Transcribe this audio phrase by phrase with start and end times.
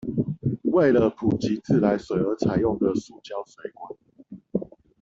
[0.63, 3.95] 為了普及自來水而採用的塑膠水管